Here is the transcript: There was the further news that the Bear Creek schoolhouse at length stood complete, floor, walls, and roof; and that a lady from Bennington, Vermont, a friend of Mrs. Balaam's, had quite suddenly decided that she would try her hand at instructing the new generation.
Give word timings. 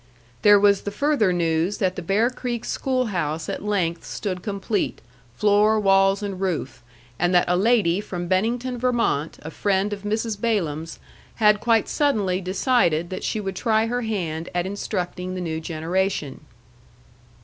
There 0.41 0.59
was 0.59 0.81
the 0.81 0.89
further 0.89 1.31
news 1.31 1.77
that 1.77 1.95
the 1.95 2.01
Bear 2.01 2.31
Creek 2.31 2.65
schoolhouse 2.65 3.47
at 3.47 3.63
length 3.63 4.03
stood 4.03 4.41
complete, 4.41 4.99
floor, 5.35 5.79
walls, 5.79 6.23
and 6.23 6.41
roof; 6.41 6.81
and 7.19 7.35
that 7.35 7.45
a 7.47 7.55
lady 7.55 8.01
from 8.01 8.27
Bennington, 8.27 8.79
Vermont, 8.79 9.37
a 9.43 9.51
friend 9.51 9.93
of 9.93 10.01
Mrs. 10.01 10.41
Balaam's, 10.41 10.97
had 11.35 11.59
quite 11.61 11.87
suddenly 11.87 12.41
decided 12.41 13.11
that 13.11 13.23
she 13.23 13.39
would 13.39 13.55
try 13.55 13.85
her 13.85 14.01
hand 14.01 14.49
at 14.55 14.65
instructing 14.65 15.35
the 15.35 15.39
new 15.39 15.59
generation. 15.61 16.39